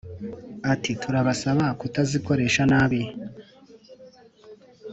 [0.73, 3.01] Ati “Turabasaba kutazikoresha nabi